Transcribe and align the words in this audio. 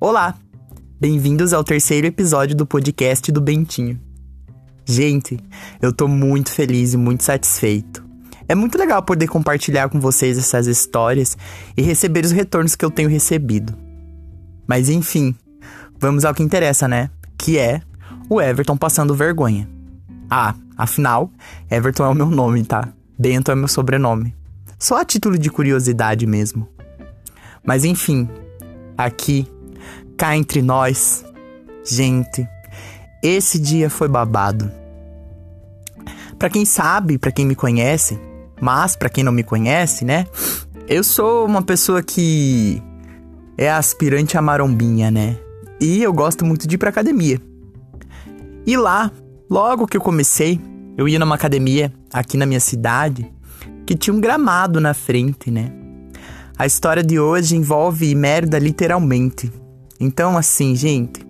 Olá! 0.00 0.32
Bem-vindos 1.00 1.52
ao 1.52 1.64
terceiro 1.64 2.06
episódio 2.06 2.54
do 2.54 2.64
podcast 2.64 3.32
do 3.32 3.40
Bentinho. 3.40 4.00
Gente, 4.84 5.40
eu 5.82 5.92
tô 5.92 6.06
muito 6.06 6.52
feliz 6.52 6.94
e 6.94 6.96
muito 6.96 7.24
satisfeito. 7.24 8.04
É 8.46 8.54
muito 8.54 8.78
legal 8.78 9.02
poder 9.02 9.26
compartilhar 9.26 9.88
com 9.88 9.98
vocês 9.98 10.38
essas 10.38 10.68
histórias 10.68 11.36
e 11.76 11.82
receber 11.82 12.24
os 12.24 12.30
retornos 12.30 12.76
que 12.76 12.84
eu 12.84 12.92
tenho 12.92 13.08
recebido. 13.08 13.76
Mas 14.68 14.88
enfim, 14.88 15.34
vamos 15.98 16.24
ao 16.24 16.32
que 16.32 16.44
interessa, 16.44 16.86
né? 16.86 17.10
Que 17.36 17.58
é 17.58 17.82
o 18.30 18.40
Everton 18.40 18.76
passando 18.76 19.16
vergonha. 19.16 19.68
Ah, 20.30 20.54
afinal, 20.76 21.28
Everton 21.68 22.04
é 22.04 22.08
o 22.08 22.14
meu 22.14 22.30
nome, 22.30 22.62
tá? 22.62 22.88
Bento 23.18 23.50
é 23.50 23.56
meu 23.56 23.66
sobrenome. 23.66 24.32
Só 24.78 25.00
a 25.00 25.04
título 25.04 25.36
de 25.36 25.50
curiosidade 25.50 26.24
mesmo. 26.24 26.68
Mas 27.66 27.84
enfim, 27.84 28.28
aqui, 28.96 29.44
cá 30.18 30.36
entre 30.36 30.60
nós, 30.60 31.24
gente, 31.86 32.44
esse 33.22 33.56
dia 33.56 33.88
foi 33.88 34.08
babado. 34.08 34.68
Para 36.36 36.50
quem 36.50 36.64
sabe, 36.64 37.16
para 37.18 37.30
quem 37.30 37.46
me 37.46 37.54
conhece, 37.54 38.18
mas 38.60 38.96
para 38.96 39.08
quem 39.08 39.22
não 39.22 39.30
me 39.30 39.44
conhece, 39.44 40.04
né? 40.04 40.26
Eu 40.88 41.04
sou 41.04 41.46
uma 41.46 41.62
pessoa 41.62 42.02
que 42.02 42.82
é 43.56 43.70
aspirante 43.70 44.36
a 44.36 44.42
marombinha, 44.42 45.08
né? 45.08 45.38
E 45.80 46.02
eu 46.02 46.12
gosto 46.12 46.44
muito 46.44 46.66
de 46.66 46.74
ir 46.74 46.78
pra 46.78 46.90
academia. 46.90 47.40
E 48.66 48.76
lá, 48.76 49.12
logo 49.48 49.86
que 49.86 49.96
eu 49.96 50.00
comecei, 50.00 50.60
eu 50.96 51.08
ia 51.08 51.18
numa 51.20 51.36
academia 51.36 51.92
aqui 52.12 52.36
na 52.36 52.44
minha 52.44 52.60
cidade 52.60 53.32
que 53.86 53.94
tinha 53.94 54.12
um 54.12 54.20
gramado 54.20 54.80
na 54.80 54.94
frente, 54.94 55.48
né? 55.48 55.72
A 56.58 56.66
história 56.66 57.04
de 57.04 57.20
hoje 57.20 57.54
envolve 57.54 58.12
merda 58.16 58.58
literalmente. 58.58 59.52
Então, 60.00 60.36
assim, 60.36 60.76
gente, 60.76 61.26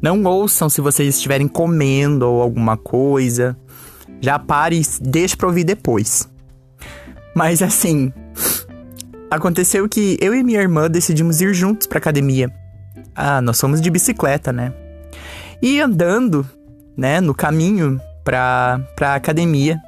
não 0.00 0.22
ouçam 0.24 0.68
se 0.68 0.80
vocês 0.80 1.16
estiverem 1.16 1.48
comendo 1.48 2.26
ou 2.28 2.40
alguma 2.40 2.76
coisa. 2.76 3.56
Já 4.20 4.38
pare 4.38 4.80
e 4.80 4.86
deixe 5.00 5.36
pra 5.36 5.46
ouvir 5.46 5.64
depois. 5.64 6.28
Mas 7.34 7.62
assim, 7.62 8.12
aconteceu 9.30 9.88
que 9.88 10.16
eu 10.20 10.34
e 10.34 10.42
minha 10.42 10.60
irmã 10.60 10.90
decidimos 10.90 11.40
ir 11.40 11.52
juntos 11.54 11.86
pra 11.86 11.98
academia. 11.98 12.52
Ah, 13.14 13.40
nós 13.40 13.58
somos 13.58 13.80
de 13.80 13.90
bicicleta, 13.90 14.52
né? 14.52 14.72
E 15.60 15.80
andando, 15.80 16.48
né, 16.96 17.20
no 17.20 17.34
caminho 17.34 18.00
pra, 18.24 18.80
pra 18.96 19.14
academia, 19.14 19.80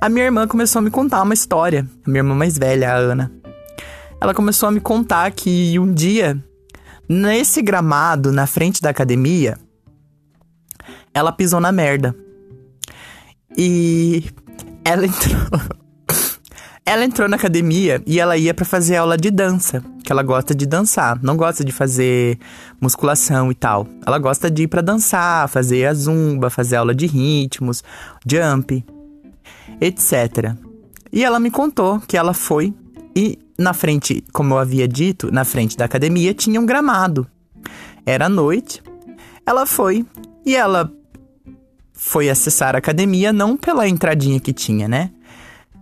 a 0.00 0.08
minha 0.08 0.24
irmã 0.24 0.46
começou 0.46 0.80
a 0.80 0.82
me 0.82 0.90
contar 0.90 1.22
uma 1.22 1.34
história. 1.34 1.86
A 2.04 2.10
minha 2.10 2.20
irmã 2.20 2.34
mais 2.34 2.58
velha, 2.58 2.92
a 2.92 2.96
Ana. 2.96 3.32
Ela 4.20 4.34
começou 4.34 4.68
a 4.68 4.72
me 4.72 4.80
contar 4.80 5.30
que 5.30 5.78
um 5.78 5.92
dia, 5.92 6.42
nesse 7.08 7.62
gramado 7.62 8.32
na 8.32 8.46
frente 8.46 8.80
da 8.82 8.90
academia, 8.90 9.58
ela 11.12 11.32
pisou 11.32 11.60
na 11.60 11.72
merda. 11.72 12.14
E 13.56 14.24
ela 14.84 15.06
entrou. 15.06 15.36
ela 16.84 17.04
entrou 17.04 17.28
na 17.28 17.36
academia 17.36 18.02
e 18.06 18.18
ela 18.18 18.36
ia 18.36 18.52
para 18.52 18.64
fazer 18.64 18.96
aula 18.96 19.16
de 19.16 19.30
dança, 19.30 19.82
que 20.04 20.12
ela 20.12 20.22
gosta 20.22 20.54
de 20.54 20.66
dançar, 20.66 21.18
não 21.22 21.36
gosta 21.36 21.64
de 21.64 21.72
fazer 21.72 22.38
musculação 22.80 23.50
e 23.50 23.54
tal. 23.54 23.86
Ela 24.06 24.18
gosta 24.18 24.50
de 24.50 24.64
ir 24.64 24.68
para 24.68 24.82
dançar, 24.82 25.48
fazer 25.48 25.86
a 25.86 25.94
zumba, 25.94 26.50
fazer 26.50 26.76
aula 26.76 26.94
de 26.94 27.06
ritmos, 27.06 27.82
jump 28.26 28.84
etc. 29.80 30.54
E 31.12 31.24
ela 31.24 31.38
me 31.38 31.50
contou 31.50 32.00
que 32.00 32.16
ela 32.16 32.34
foi 32.34 32.74
e 33.14 33.38
na 33.58 33.72
frente, 33.72 34.24
como 34.32 34.54
eu 34.54 34.58
havia 34.58 34.88
dito, 34.88 35.30
na 35.32 35.44
frente 35.44 35.76
da 35.76 35.84
academia 35.84 36.34
tinha 36.34 36.60
um 36.60 36.66
gramado. 36.66 37.26
Era 38.04 38.28
noite. 38.28 38.82
Ela 39.46 39.66
foi 39.66 40.04
e 40.44 40.54
ela 40.54 40.90
foi 41.92 42.28
acessar 42.28 42.74
a 42.74 42.78
academia 42.78 43.32
não 43.32 43.56
pela 43.56 43.88
entradinha 43.88 44.40
que 44.40 44.52
tinha, 44.52 44.88
né? 44.88 45.10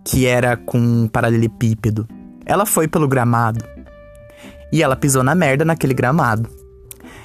Que 0.03 0.25
era 0.25 0.55
com 0.55 0.77
um 0.77 1.07
paralelepípedo. 1.07 2.07
Ela 2.45 2.65
foi 2.65 2.87
pelo 2.87 3.07
gramado. 3.07 3.63
E 4.71 4.81
ela 4.81 4.95
pisou 4.95 5.23
na 5.23 5.35
merda 5.35 5.65
naquele 5.65 5.93
gramado. 5.93 6.49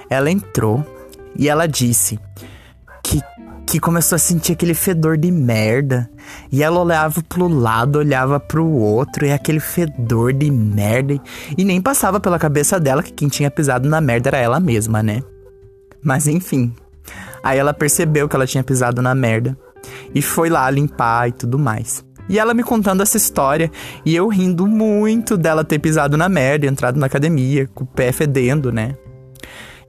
Ela 0.09 0.31
entrou 0.31 0.84
e 1.37 1.49
ela 1.49 1.67
disse 1.67 2.19
que 3.03 3.21
que 3.69 3.78
começou 3.78 4.17
a 4.17 4.19
sentir 4.19 4.53
aquele 4.53 4.72
fedor 4.72 5.19
de 5.19 5.31
merda. 5.31 6.11
E 6.50 6.62
ela 6.62 6.81
olhava 6.81 7.22
pro 7.22 7.49
lado, 7.49 7.99
olhava 7.99 8.41
pro 8.41 8.66
outro, 8.66 9.27
e 9.27 9.33
aquele 9.33 9.61
fedor 9.61 10.33
de 10.33 10.50
merda. 10.50 11.21
E 11.56 11.65
nem 11.65 11.81
passava 11.81 12.21
pela 12.21 12.39
cabeça 12.39 12.78
dela 12.81 13.03
que 13.03 13.12
quem 13.12 13.28
tinha 13.28 13.50
pisado 13.50 13.89
na 13.89 14.00
merda 14.00 14.31
era 14.31 14.39
ela 14.39 14.61
mesma, 14.61 15.03
né? 15.03 15.22
Mas 16.03 16.27
enfim. 16.27 16.72
Aí 17.43 17.59
ela 17.59 17.75
percebeu 17.75 18.28
que 18.28 18.37
ela 18.37 18.47
tinha 18.47 18.65
pisado 18.65 19.03
na 19.03 19.15
merda. 19.15 19.56
E 20.15 20.21
foi 20.21 20.49
lá 20.49 20.69
limpar 20.71 21.28
e 21.28 21.33
tudo 21.33 21.59
mais. 21.59 22.05
E 22.28 22.39
ela 22.39 22.53
me 22.53 22.62
contando 22.62 23.03
essa 23.03 23.16
história 23.16 23.71
e 24.05 24.15
eu 24.15 24.28
rindo 24.28 24.66
muito 24.66 25.37
dela 25.37 25.65
ter 25.65 25.78
pisado 25.78 26.16
na 26.16 26.28
merda, 26.28 26.66
entrado 26.66 26.99
na 26.99 27.06
academia, 27.06 27.66
com 27.75 27.84
o 27.84 27.87
pé 27.87 28.12
fedendo, 28.12 28.71
né? 28.71 28.95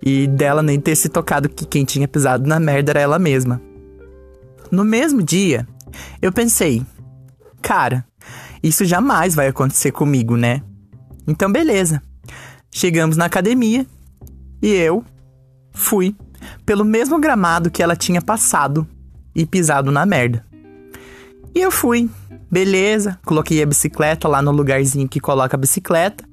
E 0.02 0.26
dela 0.26 0.64
nem 0.64 0.80
ter 0.80 0.96
se 0.96 1.10
tocado 1.10 1.50
que 1.50 1.66
quem 1.66 1.84
tinha 1.84 2.08
pisado 2.08 2.48
na 2.48 2.60
merda 2.60 2.94
era 2.94 3.02
ela 3.02 3.20
mesma. 3.20 3.62
No 4.72 4.86
mesmo 4.86 5.22
dia, 5.22 5.68
eu 6.22 6.32
pensei, 6.32 6.86
cara, 7.62 8.06
isso 8.62 8.86
jamais 8.86 9.36
vai 9.36 9.48
acontecer 9.48 9.92
comigo, 9.92 10.36
né? 10.36 10.62
Então, 11.28 11.52
beleza. 11.52 12.02
Chegamos 12.72 13.18
na 13.18 13.26
academia 13.26 13.86
e 14.62 14.68
eu 14.68 15.04
fui 15.74 16.16
pelo 16.66 16.86
mesmo 16.86 17.20
gramado 17.20 17.72
que 17.72 17.82
ela 17.82 17.96
tinha 17.96 18.22
passado 18.22 18.88
e 19.34 19.46
pisado 19.46 19.92
na 19.92 20.06
merda. 20.06 20.46
E 21.54 21.60
eu 21.60 21.72
fui, 21.72 22.10
beleza, 22.52 23.20
coloquei 23.26 23.62
a 23.62 23.66
bicicleta 23.66 24.28
lá 24.28 24.42
no 24.42 24.52
lugarzinho 24.52 25.10
que 25.10 25.20
coloca 25.20 25.56
a 25.56 25.60
bicicleta 25.60 26.24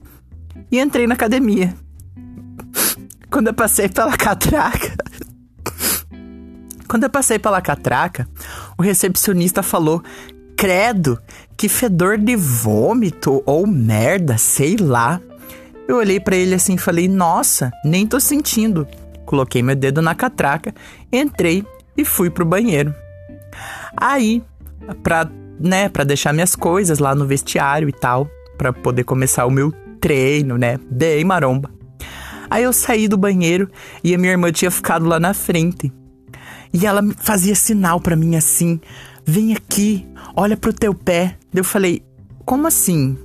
e 0.70 0.78
entrei 0.78 1.06
na 1.06 1.14
academia. 1.14 1.74
Quando 3.30 3.48
eu 3.48 3.54
passei 3.54 3.88
pela 3.88 4.16
catraca, 4.16 4.94
quando 6.86 7.02
eu 7.02 7.10
passei 7.10 7.38
pela 7.38 7.60
catraca, 7.60 8.26
o 8.78 8.82
recepcionista 8.82 9.62
falou: 9.62 10.02
Credo, 10.56 11.18
que 11.56 11.68
fedor 11.68 12.18
de 12.18 12.36
vômito 12.36 13.42
ou 13.46 13.66
merda, 13.66 14.38
sei 14.38 14.76
lá. 14.76 15.20
Eu 15.88 15.96
olhei 15.96 16.18
para 16.18 16.36
ele 16.36 16.54
assim 16.54 16.74
e 16.74 16.78
falei: 16.78 17.08
Nossa, 17.08 17.70
nem 17.84 18.06
tô 18.06 18.18
sentindo. 18.20 18.86
Coloquei 19.24 19.62
meu 19.62 19.74
dedo 19.74 20.00
na 20.00 20.14
catraca, 20.14 20.74
entrei 21.12 21.64
e 21.96 22.04
fui 22.04 22.30
pro 22.30 22.44
banheiro. 22.44 22.94
Aí, 23.96 24.42
pra, 25.02 25.28
né, 25.58 25.88
pra 25.88 26.04
deixar 26.04 26.32
minhas 26.32 26.54
coisas 26.54 26.98
lá 26.98 27.14
no 27.14 27.26
vestiário 27.26 27.88
e 27.88 27.92
tal, 27.92 28.28
para 28.56 28.72
poder 28.72 29.04
começar 29.04 29.46
o 29.46 29.50
meu 29.50 29.72
treino, 30.00 30.56
né, 30.56 30.78
bem 30.90 31.24
maromba. 31.24 31.70
Aí 32.48 32.62
eu 32.62 32.72
saí 32.72 33.08
do 33.08 33.16
banheiro 33.16 33.68
e 34.04 34.14
a 34.14 34.18
minha 34.18 34.32
irmã 34.32 34.52
tinha 34.52 34.70
ficado 34.70 35.06
lá 35.06 35.18
na 35.18 35.34
frente. 35.34 35.92
E 36.76 36.84
ela 36.84 37.00
fazia 37.16 37.54
sinal 37.54 37.98
para 37.98 38.14
mim 38.14 38.36
assim: 38.36 38.78
vem 39.24 39.54
aqui, 39.54 40.06
olha 40.36 40.58
pro 40.58 40.74
teu 40.74 40.92
pé. 40.92 41.38
Eu 41.54 41.64
falei: 41.64 42.04
como 42.44 42.66
assim? 42.66 43.16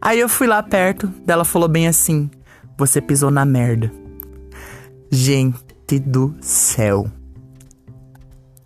Aí 0.00 0.20
eu 0.20 0.28
fui 0.28 0.46
lá 0.46 0.62
perto, 0.62 1.08
dela 1.26 1.44
falou 1.44 1.68
bem 1.68 1.88
assim: 1.88 2.30
você 2.78 3.00
pisou 3.00 3.32
na 3.32 3.44
merda. 3.44 3.90
Gente 5.10 5.98
do 5.98 6.36
céu. 6.40 7.10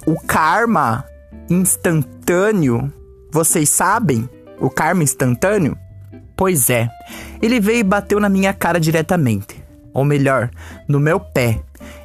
O 0.06 0.14
karma 0.26 1.02
instantâneo, 1.48 2.92
vocês 3.32 3.70
sabem? 3.70 4.28
O 4.60 4.68
karma 4.68 5.04
instantâneo? 5.04 5.76
Pois 6.36 6.68
é, 6.68 6.90
ele 7.40 7.58
veio 7.58 7.78
e 7.78 7.82
bateu 7.82 8.20
na 8.20 8.28
minha 8.28 8.52
cara 8.52 8.78
diretamente. 8.78 9.64
Ou 9.94 10.04
melhor, 10.04 10.50
no 10.86 11.00
meu 11.00 11.18
pé. 11.18 11.62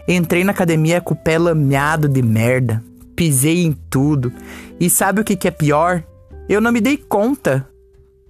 Entrei 0.07 0.43
na 0.43 0.51
academia 0.51 1.01
com 1.01 1.13
o 1.13 1.17
pé 1.17 1.37
lameado 1.37 2.09
de 2.09 2.21
merda. 2.21 2.83
Pisei 3.15 3.63
em 3.63 3.71
tudo. 3.71 4.33
E 4.79 4.89
sabe 4.89 5.21
o 5.21 5.23
que, 5.23 5.35
que 5.35 5.47
é 5.47 5.51
pior? 5.51 6.03
Eu 6.49 6.59
não 6.59 6.71
me 6.71 6.81
dei 6.81 6.97
conta, 6.97 7.67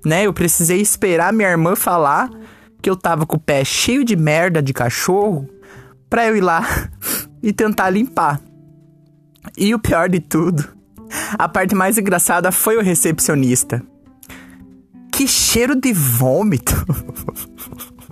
né? 0.06 0.26
Eu 0.26 0.34
precisei 0.34 0.82
esperar 0.82 1.34
minha 1.34 1.50
irmã 1.50 1.76
falar 1.76 2.30
que 2.82 2.90
eu 2.90 2.96
tava 2.96 3.26
com 3.26 3.38
o 3.38 3.40
pé 3.40 3.64
cheio 3.64 4.04
de 4.04 4.16
merda 4.16 4.62
de 4.62 4.74
cachorro 4.74 5.48
pra 6.10 6.28
eu 6.28 6.36
ir 6.36 6.42
lá 6.42 6.90
e 7.42 7.54
tentar 7.54 7.90
limpar. 7.90 8.42
E 9.58 9.74
o 9.74 9.80
pior 9.80 10.10
de 10.10 10.20
tudo, 10.20 10.68
a 11.38 11.48
parte 11.48 11.74
mais 11.74 11.98
engraçada 11.98 12.52
foi 12.52 12.78
o 12.78 12.82
recepcionista. 12.82 13.82
Que 15.12 15.28
cheiro 15.28 15.76
de 15.76 15.94
vômito! 15.94 16.74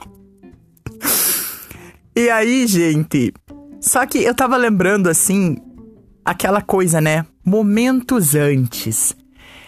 e 2.16 2.30
aí, 2.30 2.68
gente, 2.68 3.34
só 3.80 4.06
que 4.06 4.20
eu 4.20 4.34
tava 4.36 4.58
lembrando 4.58 5.10
assim, 5.10 5.58
aquela 6.24 6.62
coisa, 6.62 7.00
né? 7.00 7.26
Momentos 7.44 8.36
antes. 8.36 9.16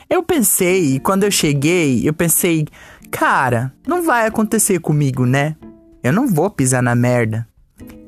Eu 0.10 0.22
pensei, 0.22 1.00
quando 1.00 1.24
eu 1.24 1.32
cheguei, 1.32 2.08
eu 2.08 2.14
pensei, 2.14 2.68
cara, 3.10 3.74
não 3.88 4.04
vai 4.04 4.28
acontecer 4.28 4.80
comigo, 4.80 5.26
né? 5.26 5.56
Eu 6.04 6.12
não 6.12 6.28
vou 6.28 6.50
pisar 6.50 6.84
na 6.84 6.94
merda. 6.96 7.48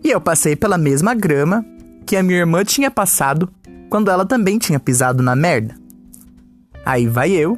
E 0.04 0.10
eu 0.10 0.20
passei 0.20 0.56
pela 0.56 0.78
mesma 0.78 1.14
grama 1.14 1.66
que 2.06 2.18
a 2.18 2.24
minha 2.24 2.40
irmã 2.40 2.64
tinha 2.64 2.92
passado 2.92 3.50
quando 3.90 4.12
ela 4.12 4.26
também 4.26 4.58
tinha 4.58 4.80
pisado 4.80 5.24
na 5.24 5.36
merda. 5.36 5.76
Aí 6.86 7.08
vai 7.08 7.32
eu 7.32 7.58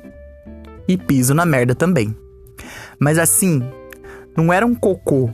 e 0.87 0.95
piso 0.97 1.33
na 1.33 1.45
merda 1.45 1.73
também. 1.73 2.15
Mas 2.99 3.17
assim, 3.17 3.63
não 4.37 4.53
era 4.53 4.65
um 4.65 4.75
cocô, 4.75 5.31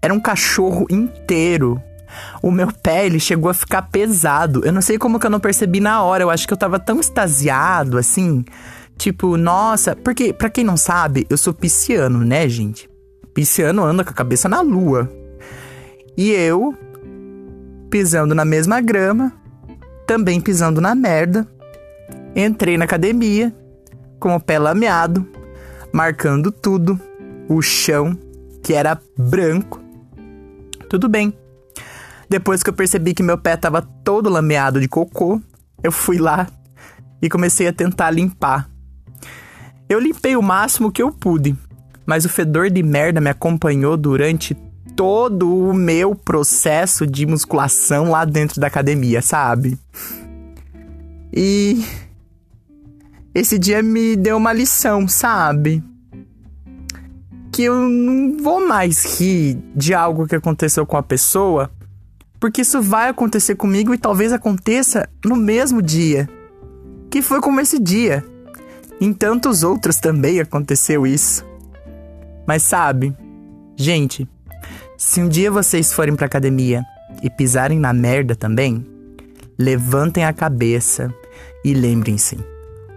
era 0.00 0.14
um 0.14 0.20
cachorro 0.20 0.86
inteiro. 0.90 1.82
O 2.42 2.50
meu 2.50 2.68
pé, 2.82 3.06
ele 3.06 3.20
chegou 3.20 3.50
a 3.50 3.54
ficar 3.54 3.82
pesado. 3.82 4.64
Eu 4.64 4.72
não 4.72 4.82
sei 4.82 4.98
como 4.98 5.18
que 5.18 5.26
eu 5.26 5.30
não 5.30 5.40
percebi 5.40 5.80
na 5.80 6.02
hora. 6.02 6.22
Eu 6.22 6.30
acho 6.30 6.46
que 6.46 6.52
eu 6.52 6.58
tava 6.58 6.78
tão 6.78 7.00
extasiado, 7.00 7.98
assim. 7.98 8.44
Tipo, 8.96 9.36
nossa. 9.36 9.96
Porque, 9.96 10.32
pra 10.32 10.50
quem 10.50 10.64
não 10.64 10.76
sabe, 10.76 11.26
eu 11.28 11.36
sou 11.36 11.52
pisciano, 11.52 12.20
né, 12.20 12.48
gente? 12.48 12.88
Pisciano 13.32 13.84
anda 13.84 14.04
com 14.04 14.10
a 14.10 14.14
cabeça 14.14 14.48
na 14.48 14.60
lua. 14.60 15.10
E 16.16 16.30
eu, 16.30 16.74
pisando 17.90 18.34
na 18.34 18.44
mesma 18.44 18.80
grama, 18.80 19.32
também 20.06 20.40
pisando 20.40 20.80
na 20.80 20.94
merda, 20.94 21.46
entrei 22.36 22.76
na 22.76 22.84
academia, 22.84 23.54
com 24.20 24.34
o 24.34 24.40
pé 24.40 24.58
lameado, 24.58 25.26
marcando 25.92 26.52
tudo, 26.52 26.98
o 27.48 27.60
chão, 27.60 28.16
que 28.62 28.72
era 28.72 29.00
branco. 29.18 29.80
Tudo 30.88 31.08
bem. 31.08 31.36
Depois 32.34 32.64
que 32.64 32.68
eu 32.68 32.74
percebi 32.74 33.14
que 33.14 33.22
meu 33.22 33.38
pé 33.38 33.54
estava 33.54 33.80
todo 33.80 34.28
lameado 34.28 34.80
de 34.80 34.88
cocô, 34.88 35.40
eu 35.84 35.92
fui 35.92 36.18
lá 36.18 36.48
e 37.22 37.28
comecei 37.28 37.68
a 37.68 37.72
tentar 37.72 38.10
limpar. 38.10 38.68
Eu 39.88 40.00
limpei 40.00 40.34
o 40.34 40.42
máximo 40.42 40.90
que 40.90 41.00
eu 41.00 41.12
pude, 41.12 41.56
mas 42.04 42.24
o 42.24 42.28
fedor 42.28 42.70
de 42.70 42.82
merda 42.82 43.20
me 43.20 43.30
acompanhou 43.30 43.96
durante 43.96 44.52
todo 44.96 45.48
o 45.48 45.72
meu 45.72 46.16
processo 46.16 47.06
de 47.06 47.24
musculação 47.24 48.10
lá 48.10 48.24
dentro 48.24 48.60
da 48.60 48.66
academia, 48.66 49.22
sabe? 49.22 49.78
E 51.32 51.84
esse 53.32 53.60
dia 53.60 53.80
me 53.80 54.16
deu 54.16 54.38
uma 54.38 54.52
lição, 54.52 55.06
sabe? 55.06 55.84
Que 57.52 57.62
eu 57.62 57.76
não 57.76 58.38
vou 58.42 58.66
mais 58.66 59.20
rir 59.20 59.56
de 59.72 59.94
algo 59.94 60.26
que 60.26 60.34
aconteceu 60.34 60.84
com 60.84 60.96
a 60.96 61.02
pessoa, 61.02 61.70
porque 62.44 62.60
isso 62.60 62.82
vai 62.82 63.08
acontecer 63.08 63.54
comigo 63.54 63.94
e 63.94 63.96
talvez 63.96 64.30
aconteça 64.30 65.08
no 65.24 65.34
mesmo 65.34 65.80
dia. 65.80 66.28
Que 67.10 67.22
foi 67.22 67.40
como 67.40 67.58
esse 67.58 67.78
dia. 67.78 68.22
Em 69.00 69.14
tantos 69.14 69.62
outros 69.62 69.96
também 69.96 70.38
aconteceu 70.38 71.06
isso. 71.06 71.42
Mas 72.46 72.62
sabe, 72.62 73.16
gente, 73.74 74.28
se 74.98 75.22
um 75.22 75.28
dia 75.30 75.50
vocês 75.50 75.90
forem 75.90 76.14
pra 76.14 76.26
academia 76.26 76.84
e 77.22 77.30
pisarem 77.30 77.78
na 77.78 77.94
merda 77.94 78.36
também, 78.36 78.86
levantem 79.58 80.26
a 80.26 80.32
cabeça 80.34 81.10
e 81.64 81.72
lembrem-se: 81.72 82.38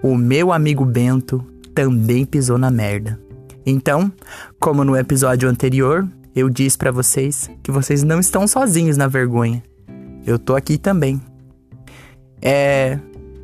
o 0.04 0.18
meu 0.18 0.52
amigo 0.52 0.84
Bento 0.84 1.42
também 1.74 2.26
pisou 2.26 2.58
na 2.58 2.70
merda. 2.70 3.18
Então, 3.66 4.12
como 4.60 4.84
no 4.84 4.98
episódio 4.98 5.48
anterior, 5.48 6.06
eu 6.38 6.52
disse 6.52 6.78
para 6.78 6.92
vocês 6.92 7.50
que 7.64 7.72
vocês 7.72 8.04
não 8.04 8.20
estão 8.20 8.48
sozinhos 8.48 8.96
na 8.96 9.08
vergonha. 9.08 9.64
Eu 10.24 10.38
tô 10.38 10.56
aqui 10.56 10.78
também. 10.78 11.20
É, 12.40 13.00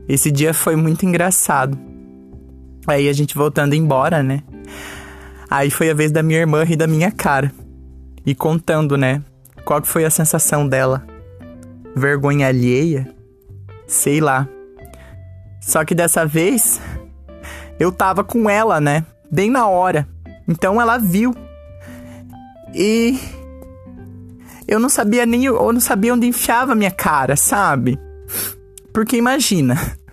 esse 0.07 0.30
dia 0.30 0.54
foi 0.54 0.75
muito 0.75 1.04
engraçado. 1.04 1.75
Aí 2.86 3.10
a 3.10 3.13
gente 3.13 3.34
voltando 3.34 3.74
embora, 3.74 4.22
né? 4.22 4.44
Aí 5.50 5.72
foi 5.72 5.90
a 5.90 5.95
vez 5.95 6.12
da 6.12 6.22
minha 6.22 6.38
irmã 6.38 6.63
rir 6.63 6.75
da 6.75 6.86
minha 6.86 7.10
cara. 7.12 7.51
E 8.24 8.36
contando, 8.36 8.96
né? 8.96 9.24
Qual 9.66 9.81
que 9.81 9.88
foi 9.88 10.06
a 10.06 10.12
sensação 10.12 10.68
dela? 10.68 11.04
Vergonha 11.96 12.48
alheia? 12.48 13.12
Sei 13.88 14.22
lá. 14.22 14.48
Só 15.60 15.84
que 15.84 15.96
dessa 15.96 16.28
vez 16.28 16.80
eu 17.80 17.92
tava 17.92 18.24
com 18.24 18.48
ela, 18.48 18.80
né? 18.80 19.04
Bem 19.31 19.50
na 19.50 19.68
hora. 19.68 20.07
Então 20.48 20.80
ela 20.80 21.00
viu. 21.00 21.34
E 22.74 23.20
eu 24.68 24.80
não 24.80 24.90
sabia 24.90 25.25
nem 25.25 25.46
eu 25.46 25.72
não 25.72 25.80
sabia 25.80 26.14
onde 26.14 26.28
enfiava 26.28 26.72
a 26.72 26.75
minha 26.75 26.92
cara, 26.92 27.36
sabe? 27.36 28.00
Porque 28.94 29.18
imagina. 29.18 29.75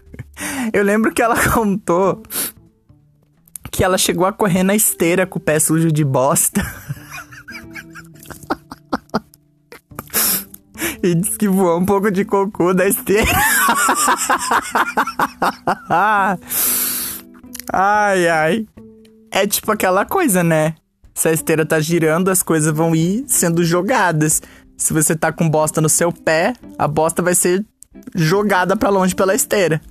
Eu 0.72 0.82
lembro 0.82 1.12
que 1.12 1.20
ela 1.20 1.36
contou 1.52 2.22
que 3.70 3.84
ela 3.84 3.98
chegou 3.98 4.24
a 4.26 4.32
correr 4.32 4.62
na 4.62 4.74
esteira 4.74 5.26
com 5.26 5.38
o 5.38 5.42
pé 5.42 5.60
sujo 5.60 5.92
de 5.92 6.04
bosta. 6.04 6.62
e 11.02 11.14
disse 11.14 11.38
que 11.38 11.48
voou 11.48 11.78
um 11.78 11.84
pouco 11.84 12.10
de 12.10 12.24
cocô 12.24 12.74
da 12.74 12.88
esteira. 12.88 13.30
ai, 17.72 18.28
ai. 18.28 18.66
É 19.30 19.46
tipo 19.46 19.70
aquela 19.70 20.04
coisa, 20.04 20.42
né? 20.42 20.74
Se 21.20 21.28
a 21.28 21.32
esteira 21.34 21.66
tá 21.66 21.78
girando, 21.78 22.30
as 22.30 22.42
coisas 22.42 22.74
vão 22.74 22.96
ir 22.96 23.24
sendo 23.26 23.62
jogadas. 23.62 24.40
Se 24.74 24.94
você 24.94 25.14
tá 25.14 25.30
com 25.30 25.50
bosta 25.50 25.78
no 25.78 25.88
seu 25.90 26.10
pé, 26.10 26.54
a 26.78 26.88
bosta 26.88 27.20
vai 27.20 27.34
ser 27.34 27.62
jogada 28.14 28.74
para 28.74 28.88
longe 28.88 29.14
pela 29.14 29.34
esteira. 29.34 29.82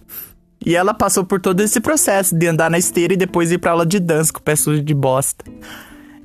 E 0.65 0.75
ela 0.75 0.91
passou 0.91 1.23
por 1.23 1.39
todo 1.39 1.61
esse 1.61 1.79
processo 1.79 2.35
de 2.35 2.47
andar 2.47 2.71
na 2.71 2.79
esteira 2.79 3.13
e 3.13 3.15
depois 3.15 3.51
ir 3.51 3.59
pra 3.59 3.73
aula 3.73 3.85
de 3.85 3.99
dança 3.99 4.33
com 4.33 4.39
o 4.39 4.41
pé 4.41 4.55
sujo 4.55 4.81
de 4.81 4.93
bosta. 4.95 5.45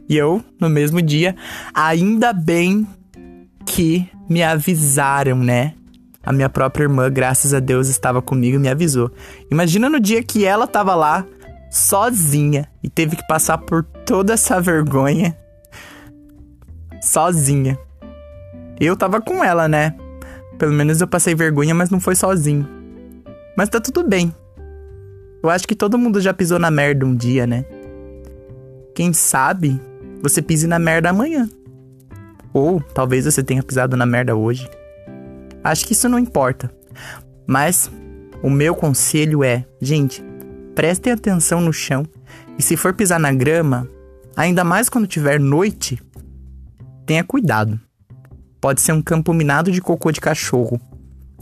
E 0.08 0.16
eu, 0.16 0.42
no 0.58 0.70
mesmo 0.70 1.02
dia, 1.02 1.36
ainda 1.74 2.32
bem 2.32 2.88
que 3.66 4.08
me 4.26 4.42
avisaram, 4.42 5.36
né? 5.36 5.74
A 6.22 6.32
minha 6.32 6.48
própria 6.48 6.84
irmã, 6.84 7.10
graças 7.10 7.52
a 7.52 7.60
Deus, 7.60 7.88
estava 7.88 8.22
comigo 8.22 8.56
e 8.56 8.58
me 8.58 8.70
avisou. 8.70 9.10
Imagina 9.52 9.90
no 9.90 10.00
dia 10.00 10.22
que 10.22 10.46
ela 10.46 10.66
tava 10.66 10.94
lá, 10.94 11.26
sozinha, 11.74 12.68
e 12.84 12.88
teve 12.88 13.16
que 13.16 13.26
passar 13.26 13.58
por 13.58 13.82
toda 13.82 14.34
essa 14.34 14.60
vergonha. 14.60 15.36
Sozinha. 17.02 17.76
Eu 18.78 18.96
tava 18.96 19.20
com 19.20 19.42
ela, 19.42 19.66
né? 19.66 19.92
Pelo 20.56 20.72
menos 20.72 21.00
eu 21.00 21.08
passei 21.08 21.34
vergonha, 21.34 21.74
mas 21.74 21.90
não 21.90 21.98
foi 21.98 22.14
sozinho. 22.14 22.68
Mas 23.56 23.68
tá 23.68 23.80
tudo 23.80 24.06
bem. 24.06 24.32
Eu 25.42 25.50
acho 25.50 25.66
que 25.66 25.74
todo 25.74 25.98
mundo 25.98 26.20
já 26.20 26.32
pisou 26.32 26.60
na 26.60 26.70
merda 26.70 27.04
um 27.04 27.14
dia, 27.14 27.44
né? 27.44 27.64
Quem 28.94 29.12
sabe 29.12 29.80
você 30.22 30.40
pise 30.40 30.68
na 30.68 30.78
merda 30.78 31.10
amanhã. 31.10 31.50
Ou 32.52 32.80
talvez 32.80 33.24
você 33.24 33.42
tenha 33.42 33.64
pisado 33.64 33.96
na 33.96 34.06
merda 34.06 34.36
hoje. 34.36 34.70
Acho 35.64 35.84
que 35.84 35.92
isso 35.92 36.08
não 36.08 36.20
importa. 36.20 36.70
Mas 37.48 37.90
o 38.44 38.48
meu 38.48 38.76
conselho 38.76 39.42
é, 39.42 39.64
gente, 39.80 40.22
prestem 40.74 41.12
atenção 41.12 41.60
no 41.60 41.72
chão 41.72 42.06
e 42.58 42.62
se 42.62 42.76
for 42.76 42.94
pisar 42.94 43.18
na 43.20 43.32
grama, 43.32 43.88
ainda 44.36 44.64
mais 44.64 44.88
quando 44.88 45.06
tiver 45.06 45.38
noite, 45.40 46.00
tenha 47.06 47.24
cuidado. 47.24 47.80
Pode 48.60 48.80
ser 48.80 48.92
um 48.92 49.02
campo 49.02 49.32
minado 49.32 49.70
de 49.70 49.80
cocô 49.80 50.10
de 50.10 50.20
cachorro. 50.20 50.80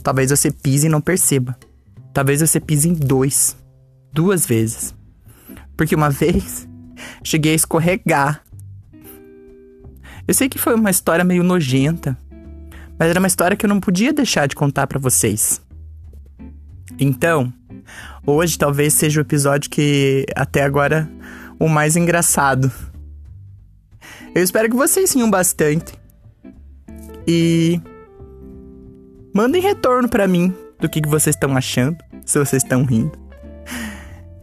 Talvez 0.03 0.29
você 0.29 0.51
pise 0.51 0.87
e 0.87 0.89
não 0.89 0.99
perceba. 0.99 1.57
Talvez 2.13 2.41
você 2.41 2.59
pise 2.59 2.89
em 2.89 2.93
dois, 2.93 3.55
duas 4.11 4.45
vezes. 4.45 4.93
Porque 5.77 5.95
uma 5.95 6.09
vez 6.11 6.67
cheguei 7.23 7.53
a 7.53 7.55
escorregar 7.55 8.43
eu 10.25 10.33
sei 10.33 10.47
que 10.47 10.57
foi 10.57 10.73
uma 10.73 10.89
história 10.89 11.25
meio 11.25 11.43
nojenta, 11.43 12.17
mas 12.97 13.09
era 13.09 13.19
uma 13.19 13.27
história 13.27 13.57
que 13.57 13.65
eu 13.65 13.69
não 13.69 13.81
podia 13.81 14.13
deixar 14.13 14.47
de 14.47 14.55
contar 14.55 14.87
para 14.87 14.99
vocês. 14.99 15.61
Então, 16.97 17.51
hoje 18.25 18.57
talvez 18.57 18.93
seja 18.93 19.19
o 19.19 19.23
episódio 19.23 19.69
que 19.69 20.25
até 20.35 20.63
agora 20.63 21.09
o 21.59 21.67
mais 21.67 21.95
engraçado. 21.95 22.71
Eu 24.35 24.43
espero 24.43 24.69
que 24.69 24.75
vocês 24.75 25.13
riam 25.13 25.29
bastante. 25.29 25.93
E 27.27 27.79
mandem 29.33 29.61
retorno 29.61 30.09
para 30.09 30.27
mim 30.27 30.53
do 30.79 30.89
que, 30.89 31.01
que 31.01 31.07
vocês 31.07 31.35
estão 31.35 31.55
achando, 31.55 31.97
se 32.25 32.37
vocês 32.37 32.63
estão 32.63 32.83
rindo. 32.83 33.17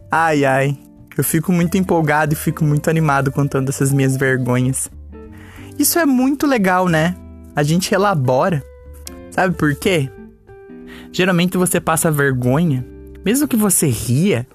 Ai 0.09 0.43
ai, 0.43 0.77
eu 1.17 1.23
fico 1.23 1.51
muito 1.51 1.77
empolgado 1.77 2.33
e 2.33 2.35
fico 2.35 2.63
muito 2.63 2.89
animado 2.89 3.31
contando 3.31 3.69
essas 3.69 3.91
minhas 3.93 4.17
vergonhas. 4.17 4.89
Isso 5.77 5.99
é 5.99 6.05
muito 6.05 6.47
legal, 6.47 6.87
né? 6.87 7.15
A 7.55 7.63
gente 7.63 7.93
elabora. 7.93 8.63
Sabe 9.29 9.55
por 9.55 9.75
quê? 9.75 10.09
Geralmente 11.11 11.57
você 11.57 11.79
passa 11.79 12.11
vergonha, 12.11 12.85
mesmo 13.23 13.47
que 13.47 13.55
você 13.55 13.87
ria, 13.87 14.47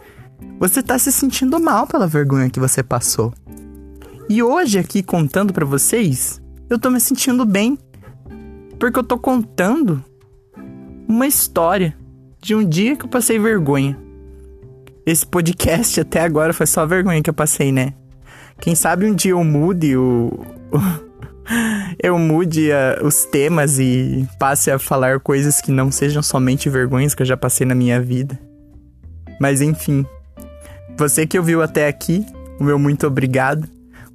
você 0.59 0.83
tá 0.83 0.99
se 0.99 1.13
sentindo 1.13 1.61
mal 1.61 1.87
pela 1.87 2.07
vergonha 2.07 2.51
que 2.51 2.61
você 2.61 2.83
passou. 2.83 3.33
E 4.29 4.43
hoje 4.43 4.79
aqui 4.79 5.03
contando 5.03 5.53
para 5.53 5.65
vocês, 5.65 6.41
eu 6.69 6.79
tô 6.79 6.91
me 6.91 7.01
sentindo 7.01 7.45
bem, 7.45 7.79
porque 8.79 8.99
eu 8.99 9.05
tô 9.05 9.19
contando 9.19 10.05
uma 11.09 11.27
história 11.27 11.97
de 12.41 12.55
um 12.55 12.69
dia 12.69 12.97
que 12.97 13.05
eu 13.05 13.09
passei 13.09 13.39
vergonha. 13.39 13.97
Esse 15.05 15.25
podcast 15.25 16.01
até 16.01 16.21
agora 16.21 16.53
foi 16.53 16.67
só 16.67 16.85
vergonha 16.85 17.23
que 17.23 17.31
eu 17.31 17.35
passei, 17.35 17.71
né? 17.71 17.95
Quem 18.61 18.75
sabe 18.75 19.07
um 19.07 19.15
dia 19.15 19.33
eu 19.33 19.45
mude 19.45 19.97
o, 19.97 20.45
eu 22.03 22.19
mude 22.19 22.71
uh, 22.71 23.07
os 23.07 23.25
temas 23.25 23.79
e 23.79 24.27
passe 24.39 24.71
a 24.71 24.79
falar 24.79 25.21
coisas 25.21 25.61
que 25.61 25.71
não 25.71 25.93
sejam 25.93 26.23
somente 26.23 26.69
vergonhas 26.69 27.15
que 27.15 27.23
eu 27.23 27.27
já 27.27 27.37
passei 27.37 27.67
na 27.67 27.75
minha 27.75 28.01
vida. 28.01 28.39
Mas 29.41 29.61
enfim, 29.61 30.07
você 30.97 31.27
que 31.27 31.39
ouviu 31.39 31.63
até 31.63 31.89
aqui, 31.89 32.25
o 32.59 32.65
meu 32.65 32.79
muito 32.79 33.07
obrigado. 33.07 33.69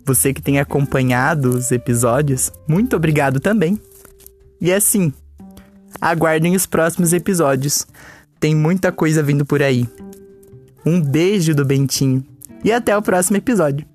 Você 0.04 0.34
que 0.34 0.42
tem 0.42 0.60
acompanhado 0.60 1.50
os 1.50 1.72
episódios, 1.72 2.52
muito 2.68 2.96
obrigado 2.96 3.40
também. 3.40 3.80
E 4.60 4.74
assim, 4.74 5.14
aguardem 6.00 6.56
os 6.56 6.66
próximos 6.66 7.14
episódios. 7.14 7.86
Tem 8.40 8.56
muita 8.56 8.92
coisa 8.92 9.22
vindo 9.22 9.46
por 9.46 9.62
aí. 9.62 9.88
Um 10.84 11.00
beijo 11.00 11.54
do 11.54 11.64
Bentinho 11.64 12.26
e 12.64 12.72
até 12.72 12.98
o 12.98 13.02
próximo 13.02 13.38
episódio. 13.38 13.91